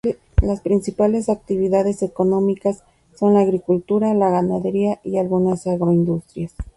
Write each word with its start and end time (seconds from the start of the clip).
Las 0.41 0.61
principales 0.61 1.29
actividades 1.29 2.01
económicas 2.01 2.83
son 3.13 3.35
la 3.35 3.41
agricultura, 3.41 4.15
la 4.15 4.31
ganadería 4.31 4.99
y 5.03 5.17
algunas 5.19 5.67
agroindustrias. 5.67 6.55